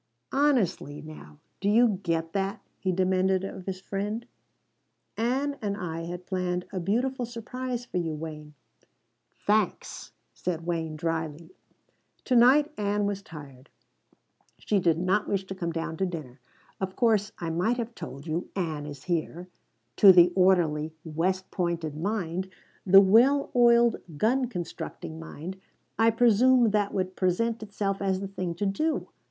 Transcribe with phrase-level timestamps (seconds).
[0.31, 4.25] "Honestly now, do you get that?" he demanded of his friend.
[5.15, 8.55] "Ann and I had planned a beautiful surprise for you, Wayne."
[9.45, 11.51] "Thanks," said Wayne drily.
[12.25, 13.69] "To night Ann was tired.
[14.57, 16.39] She did not wish to come down to dinner.
[16.79, 19.49] Of course, I might have told you: 'Ann is here.'
[19.97, 22.49] To the orderly, West Pointed mind,
[22.87, 25.57] the well oiled, gun constructing mind,
[25.99, 29.07] I presume that would present itself as the thing to do.